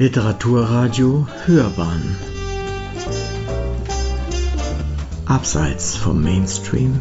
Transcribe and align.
Literaturradio 0.00 1.26
Hörbahn. 1.44 2.16
Abseits 5.26 5.96
vom 5.96 6.22
Mainstream. 6.22 7.00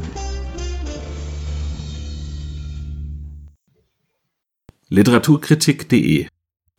Literaturkritik.de 4.90 6.26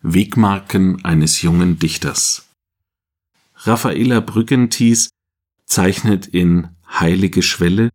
Wegmarken 0.02 1.04
eines 1.04 1.40
jungen 1.42 1.78
Dichters. 1.78 2.48
Raffaela 3.54 4.18
Brückenthies 4.18 5.10
zeichnet 5.66 6.26
in 6.26 6.66
Heilige 6.90 7.42
Schwelle, 7.42 7.90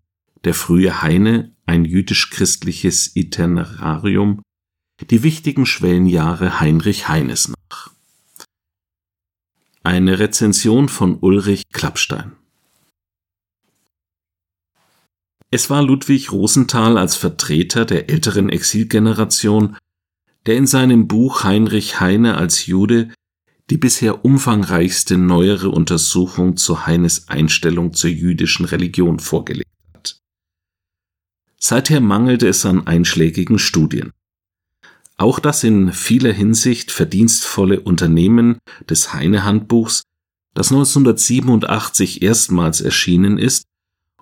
der 0.46 0.54
frühe 0.54 1.02
Heine, 1.02 1.54
ein 1.66 1.84
jüdisch-christliches 1.84 3.18
Itinerarium, 3.18 4.42
die 5.10 5.24
wichtigen 5.24 5.66
Schwellenjahre 5.66 6.62
Heinrich 6.62 7.10
Heines 7.10 7.50
nach. 7.50 7.63
Eine 9.86 10.18
Rezension 10.18 10.88
von 10.88 11.18
Ulrich 11.20 11.64
Klappstein 11.74 12.38
Es 15.52 15.70
war 15.70 15.84
Ludwig 15.84 16.32
Rosenthal 16.32 16.98
als 16.98 17.18
Vertreter 17.18 17.84
der 17.84 18.10
älteren 18.10 18.48
Exilgeneration, 18.48 19.76
der 20.46 20.56
in 20.56 20.68
seinem 20.68 21.10
Buch 21.10 21.44
Heinrich 21.44 22.00
Heine 22.00 22.38
als 22.38 22.66
Jude 22.66 23.14
die 23.70 23.78
bisher 23.78 24.24
umfangreichste 24.24 25.18
neuere 25.18 25.70
Untersuchung 25.70 26.56
zu 26.56 26.86
Heines 26.86 27.28
Einstellung 27.28 27.94
zur 27.94 28.10
jüdischen 28.10 28.64
Religion 28.64 29.20
vorgelegt 29.20 29.70
hat. 29.94 30.18
Seither 31.60 32.00
mangelte 32.00 32.48
es 32.48 32.66
an 32.66 32.88
einschlägigen 32.88 33.60
Studien. 33.60 34.12
Auch 35.18 35.40
das 35.40 35.64
in 35.64 35.92
vieler 35.92 36.34
Hinsicht 36.34 36.92
verdienstvolle 36.92 37.80
Unternehmen 37.80 38.58
des 38.90 39.14
Heine-Handbuchs, 39.14 40.04
das 40.54 40.72
1987 40.72 42.22
erstmals 42.22 42.82
erschienen 42.82 43.38
ist 43.38 43.64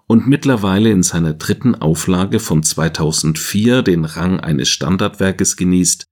und 0.07 0.27
mittlerweile 0.27 0.91
in 0.91 1.03
seiner 1.03 1.33
dritten 1.33 1.75
Auflage 1.75 2.39
von 2.39 2.63
2004 2.63 3.81
den 3.81 4.05
Rang 4.05 4.39
eines 4.39 4.69
Standardwerkes 4.69 5.55
genießt, 5.55 6.05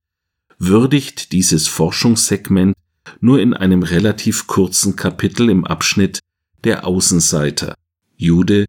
würdigt 0.58 1.32
dieses 1.32 1.68
Forschungssegment 1.68 2.74
nur 3.20 3.40
in 3.40 3.54
einem 3.54 3.82
relativ 3.82 4.46
kurzen 4.46 4.96
Kapitel 4.96 5.50
im 5.50 5.64
Abschnitt 5.66 6.20
Der 6.64 6.86
Außenseiter 6.86 7.74
Jude, 8.16 8.66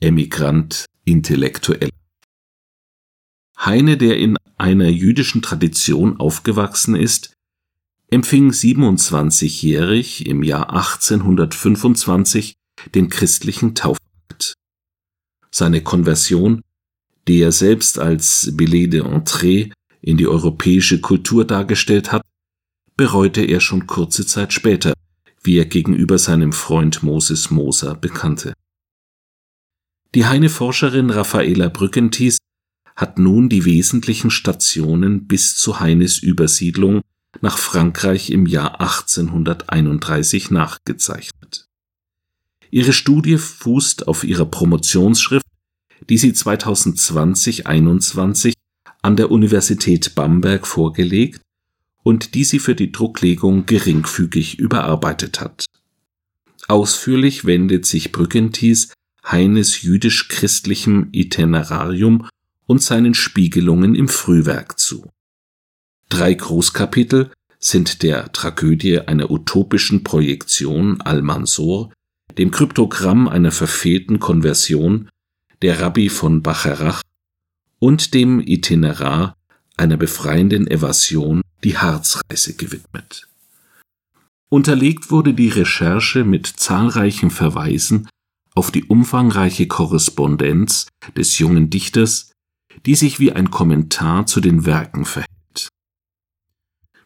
Emigrant, 0.00 0.86
Intellektuell. 1.04 1.90
Heine, 3.64 3.96
der 3.96 4.18
in 4.18 4.36
einer 4.58 4.88
jüdischen 4.88 5.40
Tradition 5.42 6.18
aufgewachsen 6.18 6.94
ist, 6.96 7.34
empfing 8.10 8.50
27-jährig 8.50 10.26
im 10.26 10.42
Jahr 10.42 10.70
1825 10.70 12.56
den 12.94 13.08
christlichen 13.08 13.74
Taufakt. 13.74 14.54
Seine 15.50 15.82
Konversion, 15.82 16.62
die 17.26 17.40
er 17.40 17.52
selbst 17.52 17.98
als 17.98 18.50
Billet 18.54 18.92
d'entrée 18.92 19.72
in 20.00 20.16
die 20.18 20.28
europäische 20.28 21.00
Kultur 21.00 21.46
dargestellt 21.46 22.12
hat, 22.12 22.22
bereute 22.96 23.42
er 23.42 23.60
schon 23.60 23.86
kurze 23.86 24.26
Zeit 24.26 24.52
später, 24.52 24.92
wie 25.42 25.56
er 25.58 25.64
gegenüber 25.64 26.18
seinem 26.18 26.52
Freund 26.52 27.02
Moses 27.02 27.50
Moser 27.50 27.94
bekannte. 27.94 28.52
Die 30.14 30.26
Heine-Forscherin 30.26 31.10
Raffaela 31.10 31.68
Brückenthies 31.68 32.38
hat 32.96 33.18
nun 33.18 33.48
die 33.48 33.64
wesentlichen 33.64 34.30
Stationen 34.30 35.26
bis 35.26 35.56
zu 35.56 35.80
Heines 35.80 36.18
Übersiedlung 36.18 37.00
nach 37.40 37.58
Frankreich 37.58 38.30
im 38.30 38.46
Jahr 38.46 38.80
1831 38.80 40.50
nachgezeichnet. 40.50 41.66
Ihre 42.70 42.92
Studie 42.92 43.38
fußt 43.38 44.06
auf 44.08 44.24
ihrer 44.24 44.44
Promotionsschrift, 44.46 45.46
die 46.08 46.18
sie 46.18 46.32
2020-21 46.32 48.54
an 49.02 49.16
der 49.16 49.30
Universität 49.30 50.14
Bamberg 50.14 50.66
vorgelegt 50.66 51.40
und 52.02 52.34
die 52.34 52.44
sie 52.44 52.58
für 52.58 52.74
die 52.74 52.92
Drucklegung 52.92 53.66
geringfügig 53.66 54.58
überarbeitet 54.58 55.40
hat. 55.40 55.66
Ausführlich 56.68 57.44
wendet 57.44 57.84
sich 57.86 58.12
Brückenthies 58.12 58.92
Heines 59.26 59.82
jüdisch-christlichem 59.82 61.08
Itinerarium 61.12 62.28
und 62.66 62.82
seinen 62.82 63.14
Spiegelungen 63.14 63.94
im 63.94 64.08
Frühwerk 64.08 64.78
zu. 64.78 65.10
Drei 66.08 66.34
Großkapitel 66.34 67.30
sind 67.58 68.02
der 68.02 68.30
Tragödie 68.32 69.00
einer 69.00 69.30
utopischen 69.30 70.04
Projektion 70.04 71.00
Al-Mansur, 71.00 71.92
dem 72.36 72.50
Kryptogramm 72.50 73.28
einer 73.28 73.52
verfehlten 73.52 74.20
Konversion, 74.20 75.08
der 75.62 75.80
Rabbi 75.80 76.08
von 76.08 76.42
Bacharach 76.42 77.00
und 77.78 78.12
dem 78.14 78.40
Itinerar 78.40 79.36
einer 79.76 79.96
befreienden 79.96 80.66
Evasion 80.66 81.42
die 81.64 81.76
Harzreise 81.76 82.54
gewidmet. 82.54 83.28
Unterlegt 84.50 85.10
wurde 85.10 85.34
die 85.34 85.48
Recherche 85.48 86.24
mit 86.24 86.46
zahlreichen 86.46 87.30
Verweisen 87.30 88.08
auf 88.54 88.70
die 88.70 88.84
umfangreiche 88.84 89.66
Korrespondenz 89.66 90.86
des 91.16 91.38
jungen 91.38 91.70
Dichters, 91.70 92.33
die 92.86 92.94
sich 92.94 93.20
wie 93.20 93.32
ein 93.32 93.50
Kommentar 93.50 94.26
zu 94.26 94.40
den 94.40 94.66
Werken 94.66 95.04
verhält. 95.04 95.68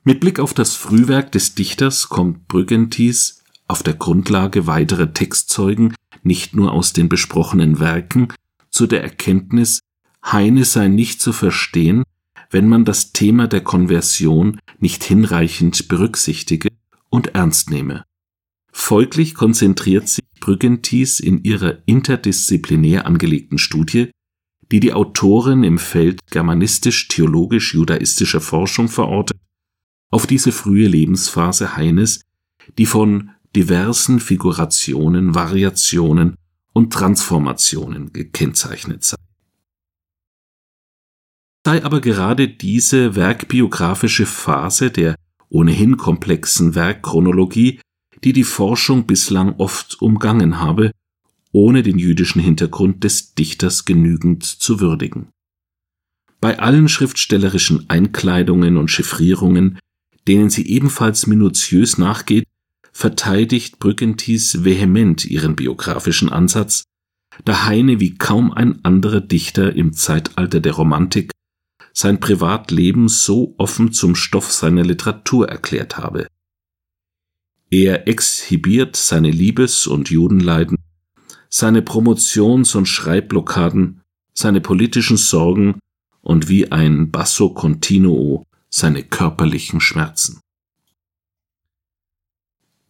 Mit 0.05 0.21
Blick 0.21 0.41
auf 0.41 0.55
das 0.55 0.75
Frühwerk 0.75 1.33
des 1.33 1.55
Dichters 1.55 2.09
kommt 2.09 2.49
Brüggentis 2.49 3.43
auf 3.67 3.83
der 3.83 3.95
Grundlage 3.95 4.67
weiterer 4.67 5.13
Textzeugen 5.13 5.95
nicht 6.23 6.55
nur 6.55 6.73
aus 6.73 6.93
den 6.93 7.09
besprochenen 7.09 7.79
Werken 7.79 8.29
zu 8.71 8.87
der 8.87 9.03
Erkenntnis, 9.03 9.81
Heine 10.25 10.65
sei 10.65 10.89
nicht 10.89 11.21
zu 11.21 11.33
verstehen, 11.33 12.03
wenn 12.51 12.69
man 12.69 12.85
das 12.85 13.13
Thema 13.13 13.47
der 13.47 13.61
Konversion 13.61 14.59
nicht 14.79 15.05
hinreichend 15.05 15.89
berücksichtige 15.89 16.69
und 17.11 17.35
ernst 17.35 17.71
nehme. 17.71 18.05
Folglich 18.73 19.35
konzentriert 19.35 20.09
sich 20.09 20.25
Brüggentis 20.41 21.21
in 21.21 21.43
ihrer 21.45 21.79
interdisziplinär 21.87 23.07
angelegten 23.07 23.59
Studie, 23.59 24.11
die 24.71 24.81
die 24.81 24.93
Autorin 24.93 25.65
im 25.65 25.79
Feld 25.79 26.21
germanistisch-theologisch-judaistischer 26.31 28.41
Forschung 28.41 28.89
verortet, 28.89 29.39
auf 30.11 30.27
diese 30.27 30.53
frühe 30.53 30.89
Lebensphase 30.89 31.77
Heines, 31.77 32.21
die 32.77 32.87
von 32.87 33.31
diversen 33.57 34.21
Figurationen, 34.21 35.35
Variationen 35.35 36.37
und 36.73 36.93
Transformationen 36.93 38.13
gekennzeichnet 38.13 39.05
sei. 39.05 39.17
Sei 41.67 41.85
aber 41.85 42.01
gerade 42.01 42.49
diese 42.49 43.17
werkbiografische 43.17 44.27
Phase 44.27 44.91
der 44.91 45.17
ohnehin 45.51 45.97
komplexen 45.97 46.75
Werkchronologie, 46.75 47.81
die 48.25 48.33
die 48.33 48.45
Forschung 48.45 49.07
bislang 49.07 49.57
oft 49.57 50.01
umgangen 50.01 50.61
habe, 50.61 50.93
ohne 51.53 51.83
den 51.83 51.99
jüdischen 51.99 52.41
Hintergrund 52.41 53.05
des 53.05 53.35
Dichters 53.35 53.85
genügend 53.85 54.45
zu 54.45 54.81
würdigen. 54.81 55.29
Bei 56.41 56.59
allen 56.59 56.89
schriftstellerischen 56.89 57.89
Einkleidungen 57.89 58.77
und 58.77 58.91
Chiffrierungen, 58.91 59.79
denen 60.27 60.51
sie 60.51 60.69
ebenfalls 60.69 61.27
minutiös 61.27 61.99
nachgeht, 61.99 62.45
verteidigt 62.93 63.79
Brückenthies 63.79 64.65
vehement 64.65 65.25
ihren 65.25 65.57
biografischen 65.57 66.29
Ansatz, 66.29 66.85
da 67.45 67.67
Heine 67.67 68.01
wie 68.01 68.15
kaum 68.15 68.53
ein 68.53 68.85
anderer 68.85 69.21
Dichter 69.21 69.75
im 69.75 69.93
Zeitalter 69.93 70.61
der 70.61 70.73
Romantik 70.73 71.31
sein 71.93 72.21
Privatleben 72.21 73.09
so 73.09 73.55
offen 73.59 73.93
zum 73.93 74.15
Stoff 74.15 74.53
seiner 74.53 74.85
Literatur 74.85 75.49
erklärt 75.49 75.97
habe. 75.97 76.29
Er 77.71 78.07
exhibiert 78.07 78.95
seine 78.95 79.31
Liebes- 79.31 79.87
und 79.87 80.09
Judenleiden, 80.09 80.78
seine 81.49 81.83
Promotions- 81.83 82.75
und 82.75 82.87
Schreibblockaden, 82.87 84.03
seine 84.35 84.61
politischen 84.61 85.17
Sorgen 85.17 85.79
und 86.21 86.49
wie 86.49 86.71
ein 86.71 87.11
Basso 87.11 87.51
continuo 87.51 88.45
seine 88.71 89.03
körperlichen 89.03 89.81
Schmerzen. 89.81 90.41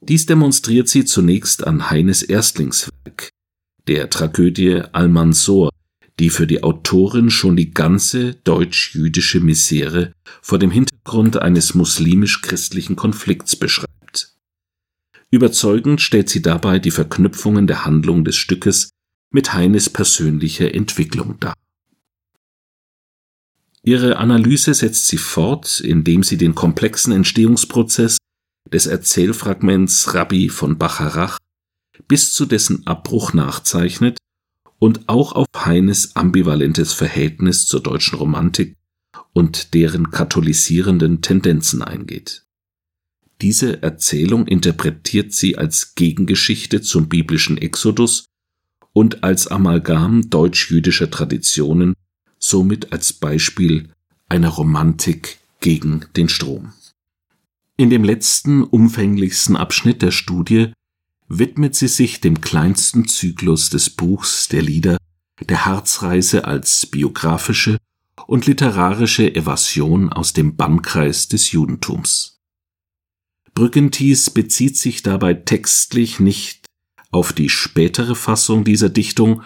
Dies 0.01 0.27
demonstriert 0.27 0.89
sie 0.89 1.05
zunächst 1.05 1.67
an 1.67 1.91
Heines 1.91 2.23
Erstlingswerk, 2.23 3.31
der 3.87 4.11
Tragödie 4.11 4.83
Almansor, 4.93 5.71
die 6.19 6.31
für 6.31 6.47
die 6.47 6.63
Autorin 6.63 7.31
schon 7.31 7.57
die 7.57 7.71
ganze 7.71 8.35
deutsch-jüdische 8.35 9.41
Misere 9.41 10.13
vor 10.43 10.59
dem 10.59 10.71
Hintergrund 10.71 11.37
eines 11.37 11.75
muslimisch-christlichen 11.75 12.97
Konflikts 12.97 13.57
beschreibt. 13.57 13.88
Überzeugend 15.31 16.01
stellt 16.01 16.29
sie 16.29 16.41
dabei 16.41 16.79
die 16.79 16.91
Verknüpfungen 16.91 17.67
der 17.67 17.85
Handlung 17.85 18.25
des 18.25 18.37
Stückes 18.37 18.91
mit 19.31 19.53
Heines 19.53 19.91
persönlicher 19.91 20.75
Entwicklung 20.75 21.39
dar. 21.39 21.55
Ihre 23.83 24.17
Analyse 24.17 24.75
setzt 24.75 25.07
sie 25.09 25.19
fort, 25.19 25.81
indem 25.81 26.23
sie 26.23 26.37
den 26.37 26.55
komplexen 26.55 27.13
Entstehungsprozess 27.13 28.19
des 28.73 28.87
Erzählfragments 28.87 30.15
Rabbi 30.15 30.49
von 30.49 30.79
Bacharach 30.79 31.39
bis 32.07 32.33
zu 32.33 32.47
dessen 32.47 32.87
Abbruch 32.87 33.33
nachzeichnet 33.33 34.19
und 34.79 35.09
auch 35.09 35.33
auf 35.33 35.47
Heines 35.57 36.17
ambivalentes 36.17 36.93
Verhältnis 36.93 37.67
zur 37.67 37.83
deutschen 37.83 38.19
Romantik 38.19 38.77
und 39.33 39.75
deren 39.75 40.11
katholisierenden 40.11 41.23
Tendenzen 41.23 41.83
eingeht. 41.83 42.45
Diese 43.41 43.83
Erzählung 43.83 44.47
interpretiert 44.49 45.33
sie 45.33 45.57
als 45.57 45.95
Gegengeschichte 45.95 46.83
zum 46.83 47.09
biblischen 47.09 47.57
Exodus 47.57 48.25
und 48.93 49.23
als 49.23 49.47
Amalgam 49.47 50.29
deutsch-jüdischer 50.29 51.11
Traditionen, 51.11 51.95
somit 52.39 52.93
als 52.93 53.13
Beispiel 53.13 53.91
einer 54.29 54.49
Romantik 54.49 55.39
gegen 55.61 56.07
den 56.17 56.29
Strom. 56.29 56.73
In 57.77 57.91
dem 57.91 58.03
letzten, 58.03 58.65
umfänglichsten 58.65 59.57
Abschnitt 59.57 60.03
der 60.03 60.11
Studie 60.11 60.73
widmet 61.29 61.77
sie 61.77 61.87
sich 61.87 62.21
dem 62.21 62.41
kleinsten 62.41 63.07
Zyklus 63.07 63.71
des 63.71 63.91
Buchs 63.91 64.49
der 64.49 64.63
Lieder, 64.63 64.99
der 65.49 65.65
Harzreise 65.65 66.45
als 66.45 66.87
biografische 66.87 67.79
und 68.27 68.47
literarische 68.47 69.33
Evasion 69.33 70.13
aus 70.13 70.33
dem 70.33 70.57
Bannkreis 70.57 71.29
des 71.29 71.53
Judentums. 71.53 72.38
Brückenthies 73.59 74.31
bezieht 74.31 74.77
sich 74.77 75.03
dabei 75.03 75.35
textlich 75.35 76.21
nicht 76.21 76.65
auf 77.11 77.33
die 77.33 77.49
spätere 77.49 78.15
Fassung 78.15 78.63
dieser 78.63 78.89
Dichtung, 78.89 79.43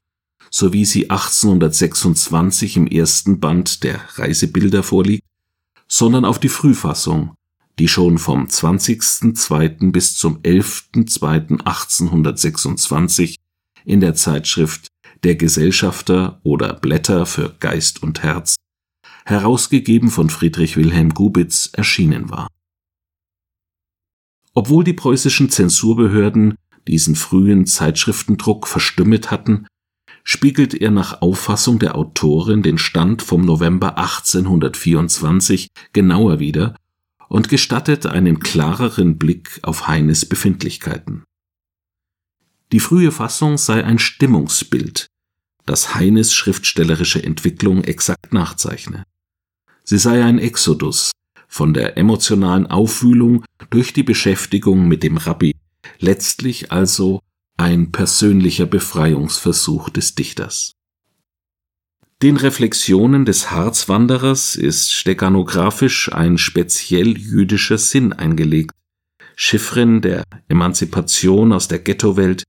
so 0.50 0.74
wie 0.74 0.84
sie 0.84 1.08
1826 1.08 2.76
im 2.76 2.86
ersten 2.86 3.40
Band 3.40 3.84
der 3.84 4.02
Reisebilder 4.16 4.82
vorliegt, 4.82 5.24
sondern 5.88 6.26
auf 6.26 6.38
die 6.38 6.50
Frühfassung, 6.50 7.32
die 7.78 7.88
schon 7.88 8.18
vom 8.18 8.48
20.02. 8.48 9.92
bis 9.92 10.14
zum 10.14 10.42
11.02.1826 10.42 13.36
in 13.86 14.00
der 14.00 14.14
Zeitschrift 14.14 14.88
Der 15.24 15.36
Gesellschafter 15.36 16.38
oder 16.42 16.74
Blätter 16.74 17.24
für 17.24 17.56
Geist 17.60 18.02
und 18.02 18.22
Herz, 18.22 18.56
herausgegeben 19.24 20.10
von 20.10 20.28
Friedrich 20.28 20.76
Wilhelm 20.76 21.14
Gubitz, 21.14 21.70
erschienen 21.72 22.28
war. 22.28 22.48
Obwohl 24.54 24.84
die 24.84 24.92
preußischen 24.92 25.50
Zensurbehörden 25.50 26.56
diesen 26.86 27.14
frühen 27.14 27.66
Zeitschriftendruck 27.66 28.66
verstümmet 28.66 29.30
hatten, 29.30 29.66
spiegelt 30.24 30.74
er 30.74 30.90
nach 30.90 31.22
Auffassung 31.22 31.78
der 31.78 31.96
Autorin 31.96 32.62
den 32.62 32.78
Stand 32.78 33.22
vom 33.22 33.42
November 33.44 33.98
1824 33.98 35.68
genauer 35.92 36.38
wider 36.38 36.76
und 37.28 37.48
gestattet 37.48 38.06
einen 38.06 38.40
klareren 38.40 39.16
Blick 39.18 39.58
auf 39.62 39.88
Heines 39.88 40.26
Befindlichkeiten. 40.26 41.24
Die 42.72 42.80
frühe 42.80 43.10
Fassung 43.10 43.58
sei 43.58 43.84
ein 43.84 43.98
Stimmungsbild, 43.98 45.06
das 45.66 45.94
Heines 45.94 46.34
schriftstellerische 46.34 47.22
Entwicklung 47.22 47.84
exakt 47.84 48.32
nachzeichne. 48.32 49.04
Sie 49.84 49.98
sei 49.98 50.24
ein 50.24 50.38
Exodus 50.38 51.11
von 51.52 51.74
der 51.74 51.98
emotionalen 51.98 52.66
Aufwühlung 52.66 53.44
durch 53.68 53.92
die 53.92 54.02
Beschäftigung 54.02 54.88
mit 54.88 55.02
dem 55.02 55.18
Rabbi, 55.18 55.54
letztlich 55.98 56.72
also 56.72 57.20
ein 57.58 57.92
persönlicher 57.92 58.64
Befreiungsversuch 58.64 59.90
des 59.90 60.14
Dichters. 60.14 60.72
Den 62.22 62.38
Reflexionen 62.38 63.26
des 63.26 63.50
Harzwanderers 63.50 64.56
ist 64.56 64.92
steganografisch 64.92 66.10
ein 66.10 66.38
speziell 66.38 67.18
jüdischer 67.18 67.76
Sinn 67.76 68.14
eingelegt, 68.14 68.70
Chiffren 69.36 70.00
der 70.00 70.24
Emanzipation 70.48 71.52
aus 71.52 71.68
der 71.68 71.80
Ghettowelt, 71.80 72.44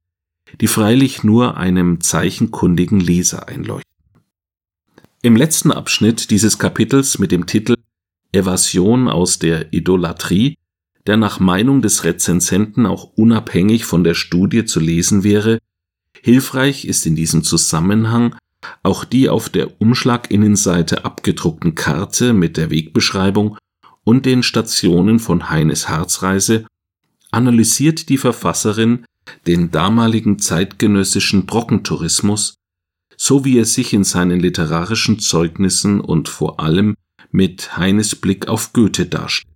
die 0.61 0.67
freilich 0.67 1.25
nur 1.25 1.57
einem 1.57 1.99
zeichenkundigen 1.99 3.01
Leser 3.01 3.49
einleuchten. 3.49 3.91
Im 5.21 5.35
letzten 5.35 5.71
Abschnitt 5.71 6.31
dieses 6.31 6.57
Kapitels 6.57 7.19
mit 7.19 7.33
dem 7.33 7.45
Titel 7.47 7.75
Evasion 8.33 9.07
aus 9.07 9.39
der 9.39 9.73
Idolatrie, 9.73 10.57
der 11.07 11.17
nach 11.17 11.39
Meinung 11.39 11.81
des 11.81 12.03
Rezensenten 12.03 12.85
auch 12.85 13.03
unabhängig 13.15 13.85
von 13.85 14.03
der 14.03 14.13
Studie 14.13 14.65
zu 14.65 14.79
lesen 14.79 15.23
wäre, 15.23 15.59
hilfreich 16.21 16.85
ist 16.85 17.05
in 17.05 17.15
diesem 17.15 17.43
Zusammenhang 17.43 18.35
auch 18.81 19.03
die 19.03 19.29
auf 19.29 19.49
der 19.49 19.81
Umschlaginnenseite 19.81 21.05
abgedruckten 21.05 21.75
Karte 21.75 22.33
mit 22.33 22.57
der 22.57 22.69
Wegbeschreibung 22.69 23.57
und 24.03 24.25
den 24.25 24.43
Stationen 24.43 25.19
von 25.19 25.49
Heines 25.49 25.89
Harzreise 25.89 26.65
analysiert 27.31 28.09
die 28.09 28.17
Verfasserin 28.17 29.05
den 29.47 29.71
damaligen 29.71 30.39
zeitgenössischen 30.39 31.45
Brockentourismus, 31.45 32.55
so 33.17 33.45
wie 33.45 33.57
er 33.57 33.65
sich 33.65 33.93
in 33.93 34.03
seinen 34.03 34.39
literarischen 34.39 35.19
Zeugnissen 35.19 36.01
und 36.01 36.29
vor 36.29 36.59
allem 36.59 36.95
mit 37.33 37.75
Heines 37.77 38.15
Blick 38.15 38.47
auf 38.47 38.71
Goethe 38.71 39.07
darstellt. 39.07 39.51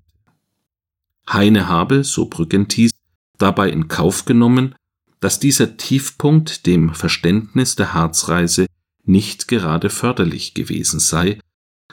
Heine 1.32 1.68
habe, 1.68 2.04
so 2.04 2.26
Brückenthies, 2.26 2.92
dabei 3.38 3.70
in 3.70 3.88
Kauf 3.88 4.26
genommen, 4.26 4.76
dass 5.20 5.40
dieser 5.40 5.78
Tiefpunkt 5.78 6.66
dem 6.66 6.94
Verständnis 6.94 7.76
der 7.76 7.94
Harzreise 7.94 8.66
nicht 9.04 9.48
gerade 9.48 9.90
förderlich 9.90 10.54
gewesen 10.54 11.00
sei, 11.00 11.40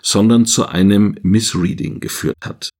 sondern 0.02 0.46
zu 0.46 0.66
einem 0.66 1.16
Missreading 1.22 2.00
geführt 2.00 2.38
hat. 2.42 2.70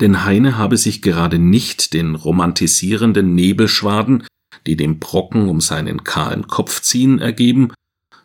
Denn 0.00 0.24
Heine 0.24 0.58
habe 0.58 0.76
sich 0.76 1.00
gerade 1.00 1.38
nicht 1.38 1.92
den 1.92 2.14
romantisierenden 2.14 3.34
Nebelschwaden, 3.34 4.24
die 4.66 4.76
dem 4.76 4.98
Brocken 4.98 5.48
um 5.48 5.60
seinen 5.60 6.02
kahlen 6.04 6.46
Kopf 6.46 6.80
ziehen, 6.80 7.18
ergeben, 7.18 7.72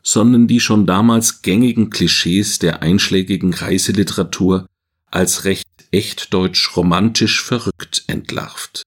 sondern 0.08 0.48
die 0.48 0.62
schon 0.62 0.86
damals 0.86 1.42
gängigen 1.42 1.90
Klischees 1.90 2.60
der 2.60 2.82
einschlägigen 2.82 3.54
Reiseliteratur 3.54 4.66
als 5.12 5.44
recht 5.44 5.68
echtdeutsch 5.92 6.78
romantisch 6.78 7.44
verrückt 7.44 8.06
entlarvt. 8.08 8.84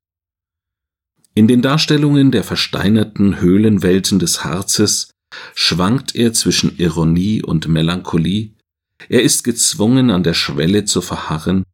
In 1.35 1.47
den 1.47 1.61
Darstellungen 1.61 2.31
der 2.31 2.43
versteinerten 2.43 3.39
Höhlenwelten 3.39 4.19
des 4.19 4.45
Harzes 4.45 5.11
schwankt 5.55 6.15
er 6.15 6.33
zwischen 6.33 6.79
Ironie 6.79 7.43
und 7.43 7.69
Melancholie, 7.69 8.53
er 9.11 9.23
ist 9.23 9.45
gezwungen 9.45 10.11
an 10.11 10.23
der 10.23 10.35
Schwelle 10.35 10.87
zu 10.87 11.03
verharren, 11.03 11.65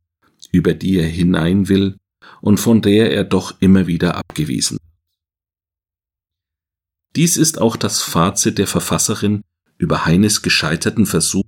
über 0.51 0.75
die 0.75 0.97
er 0.97 1.07
hinein 1.07 1.69
will 1.69 1.97
und 2.41 2.59
von 2.59 2.83
der 2.83 3.13
er 3.13 3.23
doch 3.23 3.55
immer 3.61 3.87
wieder 3.87 4.17
abgewiesen. 4.17 4.79
Dies 7.17 7.39
ist 7.39 7.59
auch 7.59 7.77
das 7.77 8.03
Fazit 8.03 8.59
der 8.59 8.67
Verfasserin 8.67 9.43
über 9.79 10.05
Heines 10.05 10.43
gescheiterten 10.43 11.07
Versuch, 11.07 11.45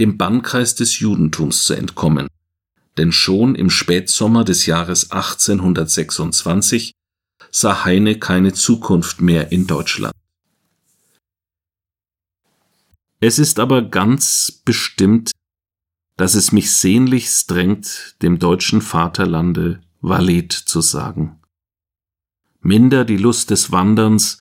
dem 0.00 0.18
Bannkreis 0.18 0.74
des 0.74 0.98
Judentums 0.98 1.62
zu 1.62 1.74
entkommen, 1.74 2.26
denn 2.96 3.12
schon 3.12 3.54
im 3.54 3.70
Spätsommer 3.70 4.42
des 4.42 4.66
Jahres 4.66 5.12
1826 5.12 6.90
sah 7.52 7.84
Heine 7.84 8.18
keine 8.18 8.52
Zukunft 8.52 9.20
mehr 9.20 9.52
in 9.52 9.68
Deutschland. 9.68 10.12
Es 13.20 13.38
ist 13.38 13.60
aber 13.60 13.82
ganz 13.82 14.60
bestimmt, 14.64 15.30
dass 16.16 16.34
es 16.34 16.50
mich 16.50 16.72
sehnlichst 16.72 17.48
drängt, 17.48 18.16
dem 18.22 18.40
deutschen 18.40 18.82
Vaterlande 18.82 19.80
Valet 20.00 20.52
zu 20.52 20.80
sagen. 20.80 21.40
Minder 22.60 23.04
die 23.04 23.16
Lust 23.16 23.50
des 23.50 23.70
Wanderns 23.70 24.38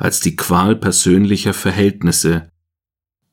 als 0.00 0.20
die 0.20 0.34
Qual 0.34 0.76
persönlicher 0.76 1.52
Verhältnisse, 1.52 2.50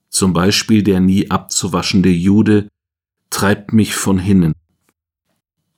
zum 0.10 0.34
Beispiel 0.34 0.84
der 0.84 1.00
nie 1.00 1.32
abzuwaschende 1.32 2.10
Jude 2.10 2.68
treibt 3.30 3.72
mich 3.72 3.96
von 3.96 4.20
hinnen. 4.20 4.54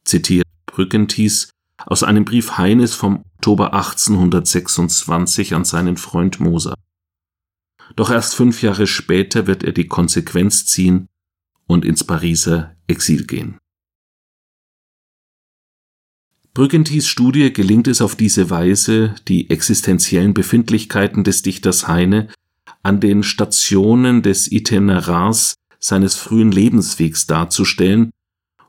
Zitiert 0.03 0.47
Brückenthies 0.65 1.51
aus 1.85 2.01
einem 2.01 2.25
Brief 2.25 2.57
Heines 2.57 2.95
vom 2.95 3.23
Oktober 3.35 3.73
1826 3.73 5.53
an 5.53 5.63
seinen 5.63 5.95
Freund 5.95 6.39
Moser. 6.39 6.73
Doch 7.95 8.09
erst 8.09 8.33
fünf 8.33 8.63
Jahre 8.63 8.87
später 8.87 9.45
wird 9.45 9.63
er 9.63 9.73
die 9.73 9.87
Konsequenz 9.87 10.65
ziehen 10.65 11.07
und 11.67 11.85
ins 11.85 12.03
Pariser 12.03 12.75
Exil 12.87 13.27
gehen. 13.27 13.59
Brüggentis 16.53 17.07
Studie 17.07 17.53
gelingt 17.53 17.87
es 17.87 18.01
auf 18.01 18.15
diese 18.15 18.49
Weise, 18.49 19.15
die 19.27 19.49
existenziellen 19.49 20.33
Befindlichkeiten 20.33 21.23
des 21.23 21.41
Dichters 21.41 21.87
Heine 21.87 22.27
an 22.81 22.99
den 22.99 23.23
Stationen 23.23 24.21
des 24.21 24.51
Itinerars 24.51 25.55
seines 25.79 26.15
frühen 26.15 26.51
Lebenswegs 26.51 27.27
darzustellen 27.27 28.11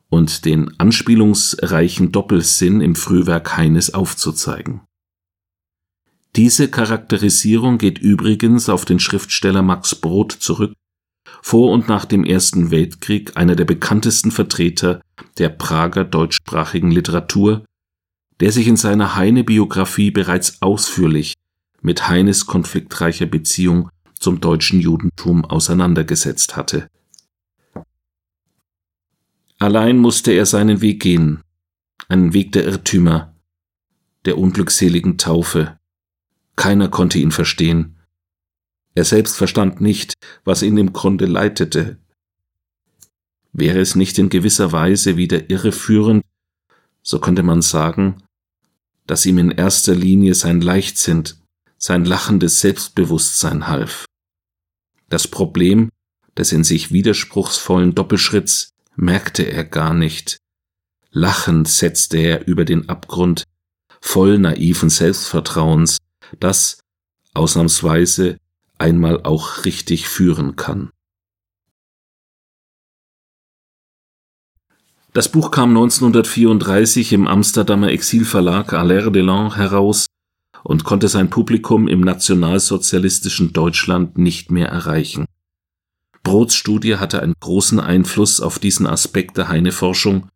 und 0.08 0.44
den 0.44 0.78
anspielungsreichen 0.78 2.12
Doppelsinn 2.12 2.80
im 2.80 2.94
Frühwerk 2.94 3.56
Heines 3.56 3.94
aufzuzeigen. 3.94 4.82
Diese 6.36 6.68
Charakterisierung 6.68 7.78
geht 7.78 7.98
übrigens 7.98 8.68
auf 8.68 8.84
den 8.84 9.00
Schriftsteller 9.00 9.62
Max 9.62 9.94
Brod 9.94 10.32
zurück, 10.32 10.74
vor 11.42 11.72
und 11.72 11.88
nach 11.88 12.04
dem 12.04 12.24
Ersten 12.24 12.70
Weltkrieg 12.70 13.36
einer 13.36 13.56
der 13.56 13.64
bekanntesten 13.64 14.30
Vertreter 14.30 15.00
der 15.38 15.48
Prager 15.48 16.04
deutschsprachigen 16.04 16.90
Literatur, 16.90 17.64
der 18.40 18.52
sich 18.52 18.66
in 18.66 18.76
seiner 18.76 19.16
Heine-Biografie 19.16 20.10
bereits 20.10 20.62
ausführlich 20.62 21.34
mit 21.82 22.08
Heines 22.08 22.46
konfliktreicher 22.46 23.26
Beziehung 23.26 23.90
zum 24.18 24.40
deutschen 24.40 24.80
Judentum 24.80 25.44
auseinandergesetzt 25.44 26.56
hatte. 26.56 26.88
Allein 29.58 29.98
musste 29.98 30.32
er 30.32 30.46
seinen 30.46 30.80
Weg 30.80 31.02
gehen, 31.02 31.42
einen 32.08 32.32
Weg 32.32 32.52
der 32.52 32.64
Irrtümer, 32.64 33.34
der 34.24 34.38
unglückseligen 34.38 35.18
Taufe. 35.18 35.78
Keiner 36.56 36.88
konnte 36.88 37.18
ihn 37.18 37.30
verstehen. 37.30 37.96
Er 38.94 39.04
selbst 39.04 39.36
verstand 39.36 39.80
nicht, 39.80 40.14
was 40.44 40.62
ihn 40.62 40.76
im 40.78 40.92
Grunde 40.92 41.26
leitete. 41.26 41.98
Wäre 43.52 43.80
es 43.80 43.96
nicht 43.96 44.18
in 44.18 44.28
gewisser 44.28 44.72
Weise 44.72 45.16
wieder 45.16 45.50
irreführend, 45.50 46.24
so 47.02 47.18
könnte 47.18 47.42
man 47.42 47.62
sagen, 47.62 48.22
dass 49.10 49.26
ihm 49.26 49.38
in 49.38 49.50
erster 49.50 49.96
Linie 49.96 50.36
sein 50.36 50.60
Leichtsinn, 50.60 51.24
sein 51.78 52.04
lachendes 52.04 52.60
Selbstbewusstsein 52.60 53.66
half. 53.66 54.04
Das 55.08 55.26
Problem 55.26 55.90
des 56.36 56.52
in 56.52 56.62
sich 56.62 56.92
widerspruchsvollen 56.92 57.96
Doppelschritts 57.96 58.70
merkte 58.94 59.42
er 59.42 59.64
gar 59.64 59.94
nicht. 59.94 60.38
Lachend 61.10 61.66
setzte 61.66 62.18
er 62.18 62.46
über 62.46 62.64
den 62.64 62.88
Abgrund, 62.88 63.42
voll 64.00 64.38
naiven 64.38 64.90
Selbstvertrauens, 64.90 65.98
das 66.38 66.78
ausnahmsweise 67.34 68.38
einmal 68.78 69.24
auch 69.24 69.64
richtig 69.64 70.06
führen 70.06 70.54
kann. 70.54 70.90
Das 75.12 75.28
Buch 75.28 75.50
kam 75.50 75.70
1934 75.70 77.12
im 77.14 77.26
Amsterdamer 77.26 77.88
Exilverlag 77.90 78.72
Allaire 78.72 79.10
Delon 79.10 79.56
heraus 79.56 80.06
und 80.62 80.84
konnte 80.84 81.08
sein 81.08 81.30
Publikum 81.30 81.88
im 81.88 82.00
nationalsozialistischen 82.00 83.52
Deutschland 83.52 84.18
nicht 84.18 84.52
mehr 84.52 84.68
erreichen. 84.68 85.26
Brods 86.22 86.54
Studie 86.54 86.96
hatte 86.96 87.22
einen 87.22 87.34
großen 87.40 87.80
Einfluss 87.80 88.40
auf 88.40 88.60
diesen 88.60 88.86
Aspekt 88.86 89.36
der 89.36 89.48
Heine-Forschung, 89.48 90.28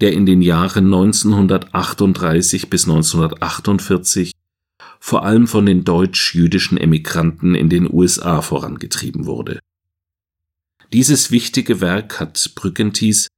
der 0.00 0.12
in 0.12 0.24
den 0.24 0.40
Jahren 0.40 0.86
1938 0.86 2.70
bis 2.70 2.84
1948 2.84 4.32
vor 4.98 5.24
allem 5.24 5.46
von 5.46 5.66
den 5.66 5.84
deutsch-jüdischen 5.84 6.78
Emigranten 6.78 7.54
in 7.54 7.68
den 7.68 7.92
USA 7.92 8.40
vorangetrieben 8.40 9.26
wurde. 9.26 9.58
Dieses 10.92 11.30
wichtige 11.30 11.82
Werk 11.82 12.18
hat 12.18 12.52
Brückentis 12.54 13.28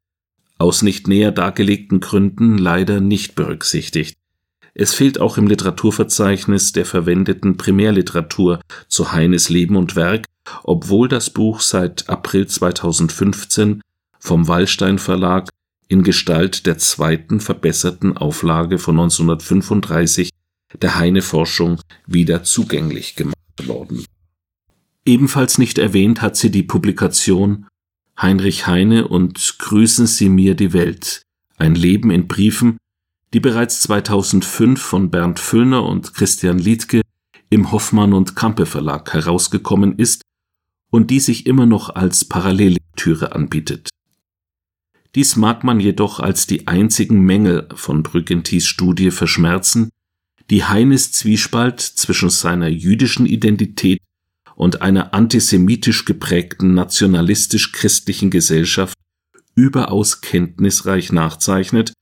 aus 0.59 0.83
nicht 0.83 1.09
näher 1.09 1.33
dargelegten 1.33 2.01
Gründen 2.01 2.59
leider 2.59 3.01
nicht 3.01 3.35
berücksichtigt, 3.35 4.19
es 4.81 4.95
fehlt 4.95 5.21
auch 5.21 5.39
im 5.39 5.49
Literaturverzeichnis 5.49 6.71
der 6.71 6.85
verwendeten 6.85 7.57
Primärliteratur 7.57 8.61
zu 8.87 9.11
Heines 9.11 9.49
Leben 9.49 9.75
und 9.75 9.97
Werk, 9.97 10.27
obwohl 10.63 11.09
das 11.09 11.31
Buch 11.31 11.61
seit 11.61 12.09
April 12.09 12.47
2015 12.47 13.83
vom 14.21 14.47
Wallstein 14.47 15.01
Verlag 15.01 15.49
in 15.89 16.05
Gestalt 16.05 16.67
der 16.67 16.79
zweiten 16.79 17.41
verbesserten 17.41 18.17
Auflage 18.17 18.79
von 18.79 19.01
1935 19.01 20.31
der 20.81 20.97
Heine-Forschung 20.97 21.81
wieder 22.07 22.45
zugänglich 22.45 23.17
gemacht 23.17 23.35
worden. 23.65 24.05
Ebenfalls 25.05 25.59
nicht 25.59 25.79
erwähnt 25.79 26.23
hat 26.23 26.37
sie 26.37 26.53
die 26.53 26.63
Publikation 26.63 27.67
Heinrich 28.21 28.67
Heine 28.67 29.09
und 29.09 29.59
Grüßen 29.59 30.07
Sie 30.07 30.29
mir 30.29 30.55
die 30.55 30.73
Welt, 30.73 31.23
ein 31.57 31.75
Leben 31.75 32.11
in 32.11 32.29
Briefen 32.29 32.79
die 33.35 33.41
bereits 33.41 33.81
2005 33.81 34.81
von 34.81 35.11
Bernd 35.11 35.39
Füllner 35.39 35.85
und 35.85 36.15
Christian 36.15 36.59
Liedke 36.59 37.03
im 37.51 37.73
Hoffmann 37.73 38.13
und 38.13 38.37
Kampe 38.37 38.67
Verlag 38.67 39.13
herausgekommen 39.13 39.99
ist 39.99 40.23
und 40.91 41.11
die 41.11 41.21
sich 41.21 41.47
immer 41.47 41.67
noch 41.67 41.95
als 41.95 42.25
Parallellektüre 42.25 43.33
anbietet. 43.33 43.91
Dies 45.15 45.37
mag 45.37 45.65
man 45.65 45.81
jedoch 45.81 46.21
als 46.21 46.47
die 46.47 46.67
einzigen 46.67 47.21
Mängel 47.21 47.69
von 47.75 48.03
Brüggentis 48.03 48.67
Studie 48.67 49.11
verschmerzen, 49.11 49.91
die 50.51 50.65
Heines 50.65 51.13
Zwiespalt 51.13 51.81
zwischen 51.81 52.31
seiner 52.31 52.69
jüdischen 52.69 53.27
Identität 53.27 54.01
und 54.59 54.83
einer 54.83 55.15
antisemitisch 55.15 56.05
geprägten 56.05 56.75
nationalistisch-christlichen 56.75 58.29
Gesellschaft 58.29 58.99
überaus 59.55 60.21
kenntnisreich 60.21 61.13
nachzeichnet 61.13 61.93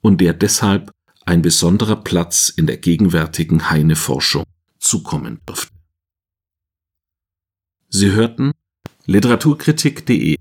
und 0.00 0.22
der 0.22 0.32
deshalb 0.32 0.90
ein 1.26 1.42
besonderer 1.42 1.96
Platz 1.96 2.48
in 2.48 2.66
der 2.66 2.78
gegenwärtigen 2.78 3.68
Heine-Forschung 3.68 4.44
zukommen 4.78 5.40
dürfte. 5.46 5.70
Sie 7.90 8.12
hörten 8.12 8.52
Literaturkritik.de 9.04 10.36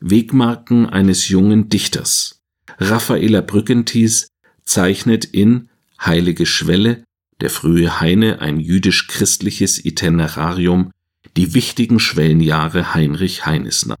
Wegmarken 0.00 0.86
eines 0.88 1.28
jungen 1.28 1.68
Dichters. 1.68 2.42
Raffaela 2.78 3.42
Brückenties 3.42 4.28
zeichnet 4.64 5.26
in 5.26 5.68
Heilige 6.00 6.46
Schwelle, 6.46 7.04
der 7.42 7.50
frühe 7.50 8.00
Heine, 8.00 8.40
ein 8.40 8.58
jüdisch-christliches 8.58 9.84
Itinerarium, 9.84 10.90
die 11.36 11.54
wichtigen 11.54 11.98
Schwellenjahre 11.98 12.94
Heinrich 12.94 13.46
Heines 13.46 13.86
nach. 13.86 13.96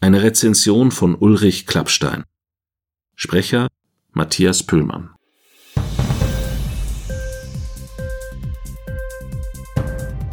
Eine 0.00 0.22
Rezension 0.22 0.90
von 0.90 1.14
Ulrich 1.14 1.66
Klappstein. 1.66 2.24
Sprecher 3.14 3.68
Matthias 4.12 4.62
Püllmann. 4.62 5.14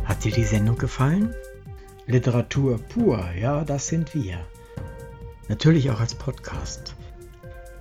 Hat 0.05 0.23
dir 0.23 0.31
die 0.31 0.45
Sendung 0.45 0.77
gefallen? 0.77 1.33
Literatur 2.07 2.77
pur, 2.77 3.27
ja, 3.37 3.65
das 3.65 3.87
sind 3.87 4.13
wir. 4.13 4.45
Natürlich 5.49 5.89
auch 5.89 5.99
als 5.99 6.15
Podcast. 6.15 6.95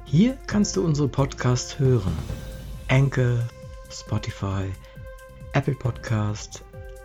Hier 0.04 0.36
kannst 0.46 0.76
du 0.76 0.84
unsere 0.84 1.08
Podcasts 1.08 1.78
hören. 1.78 2.16
Anchor, 2.88 3.38
Spotify, 3.90 4.64
Apple 5.52 5.74
Podcast, 5.74 6.64